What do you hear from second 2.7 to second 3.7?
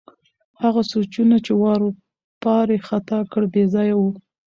یې ختا کړ، بې